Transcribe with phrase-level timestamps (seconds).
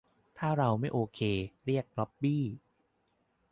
[0.37, 1.19] ถ้าเราไม่โอเค
[1.65, 2.43] เรียก "ล็อบบี้"